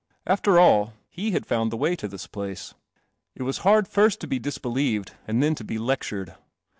After 0.25 0.57
all, 0.57 0.93
he 1.11 1.29
had 1.29 1.45
found 1.45 1.71
the 1.71 1.77
way 1.77 1.95
to 1.97 2.07
this 2.07 2.25
place. 2.25 2.73
It 3.35 3.43
was 3.43 3.59
hard 3.59 3.87
first 3.87 4.19
to 4.21 4.27
be 4.27 4.39
disbelieved 4.39 5.11
and 5.27 5.43
then 5.43 5.53
to 5.53 5.63
be 5.63 5.77
lectured. 5.77 6.33